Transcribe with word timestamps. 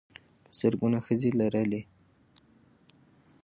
په 0.43 0.51
زرګونه 0.59 0.97
ښځې 1.05 1.29
لرلې. 1.39 1.81